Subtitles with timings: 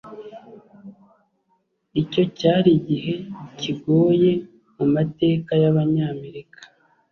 [2.01, 3.13] Icyo cyari igihe
[3.59, 4.31] kigoye
[4.75, 6.59] mumateka yabanyamerika